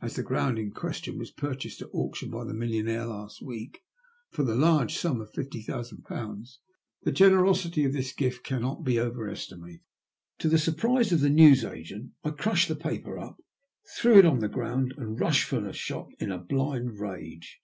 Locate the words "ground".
0.22-0.58, 14.48-14.94